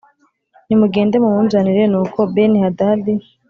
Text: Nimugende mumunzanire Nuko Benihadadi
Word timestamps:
Nimugende 0.67 1.15
mumunzanire 1.23 1.83
Nuko 1.91 2.19
Benihadadi 2.33 3.13